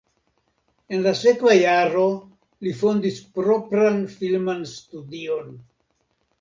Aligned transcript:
En 0.95 1.03
la 1.07 1.11
sekva 1.19 1.53
jaro 1.57 2.07
li 2.67 2.75
fondis 2.81 3.21
propran 3.37 4.03
filman 4.17 4.67
studion. 4.75 5.57